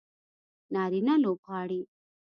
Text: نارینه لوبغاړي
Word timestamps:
نارینه 0.73 1.13
لوبغاړي 1.23 1.81